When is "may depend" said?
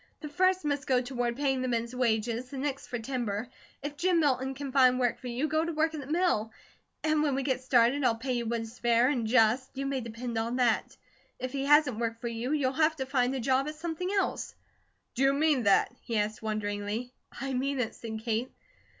9.85-10.39